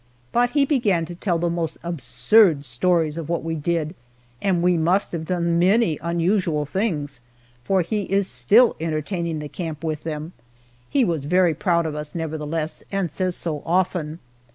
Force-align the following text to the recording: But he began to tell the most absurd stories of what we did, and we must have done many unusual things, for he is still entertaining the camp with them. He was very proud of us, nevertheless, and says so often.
But 0.31 0.49
he 0.57 0.65
began 0.65 1.05
to 1.05 1.13
tell 1.13 1.37
the 1.37 1.47
most 1.51 1.77
absurd 1.83 2.65
stories 2.65 3.19
of 3.19 3.29
what 3.29 3.43
we 3.43 3.53
did, 3.53 3.93
and 4.41 4.63
we 4.63 4.75
must 4.75 5.11
have 5.11 5.25
done 5.25 5.59
many 5.59 5.99
unusual 6.01 6.65
things, 6.65 7.21
for 7.63 7.83
he 7.83 8.05
is 8.11 8.25
still 8.27 8.75
entertaining 8.79 9.37
the 9.37 9.47
camp 9.47 9.83
with 9.83 10.01
them. 10.01 10.33
He 10.89 11.05
was 11.05 11.25
very 11.25 11.53
proud 11.53 11.85
of 11.85 11.93
us, 11.93 12.15
nevertheless, 12.15 12.83
and 12.91 13.11
says 13.11 13.35
so 13.35 13.61
often. 13.63 14.17